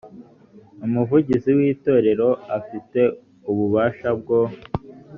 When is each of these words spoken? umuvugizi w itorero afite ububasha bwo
umuvugizi 0.85 1.49
w 1.57 1.59
itorero 1.73 2.29
afite 2.57 2.99
ububasha 3.49 4.09
bwo 4.19 4.39